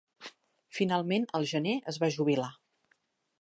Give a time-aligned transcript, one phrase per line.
[0.77, 2.49] Finalment, al gener, es va jubilar.